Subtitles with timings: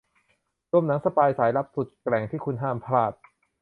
[0.71, 3.13] รวมหนังสปายสายลับสุดแกร่งที่คุณห้ามพลาด